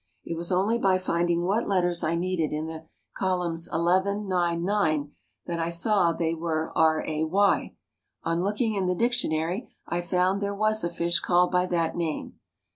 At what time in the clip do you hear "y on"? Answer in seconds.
7.23-8.41